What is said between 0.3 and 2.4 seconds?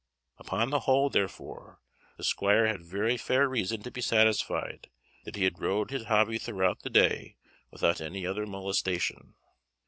Upon the whole, therefore, the